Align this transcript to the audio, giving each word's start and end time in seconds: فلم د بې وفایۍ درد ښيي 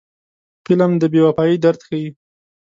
فلم 0.65 0.91
د 1.01 1.03
بې 1.11 1.19
وفایۍ 1.27 1.55
درد 1.63 1.79
ښيي 1.87 2.07